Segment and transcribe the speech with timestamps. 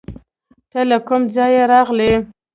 [0.71, 2.11] ته له کوم ځایه راغلې؟